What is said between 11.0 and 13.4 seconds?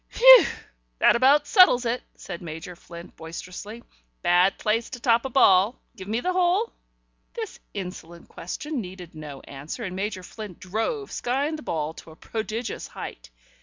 skying the ball to a prodigious height.